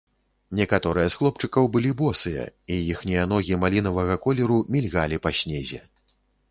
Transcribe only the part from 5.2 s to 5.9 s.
па снезе.